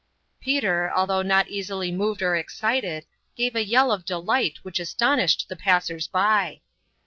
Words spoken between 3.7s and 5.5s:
of delight which astonished